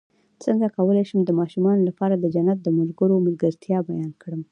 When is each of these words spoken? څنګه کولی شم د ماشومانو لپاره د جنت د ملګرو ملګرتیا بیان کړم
څنګه 0.43 0.67
کولی 0.77 1.03
شم 1.09 1.19
د 1.25 1.31
ماشومانو 1.39 1.81
لپاره 1.89 2.15
د 2.17 2.25
جنت 2.35 2.59
د 2.63 2.67
ملګرو 2.79 3.23
ملګرتیا 3.27 3.77
بیان 3.89 4.11
کړم 4.21 4.41